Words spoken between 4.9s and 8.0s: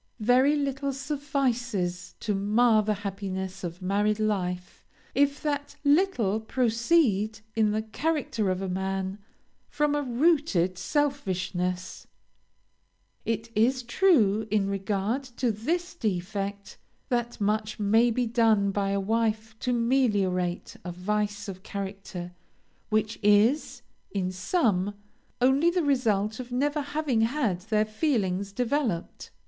if that little proceed in the